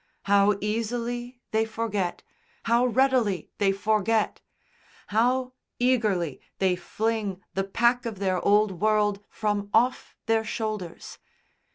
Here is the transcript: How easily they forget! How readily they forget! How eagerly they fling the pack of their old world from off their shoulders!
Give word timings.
How 0.23 0.55
easily 0.61 1.41
they 1.51 1.63
forget! 1.63 2.23
How 2.63 2.87
readily 2.87 3.51
they 3.59 3.71
forget! 3.71 4.41
How 5.09 5.53
eagerly 5.77 6.41
they 6.57 6.75
fling 6.75 7.43
the 7.53 7.63
pack 7.65 8.07
of 8.07 8.17
their 8.17 8.43
old 8.43 8.79
world 8.81 9.19
from 9.29 9.69
off 9.75 10.15
their 10.25 10.43
shoulders! 10.43 11.19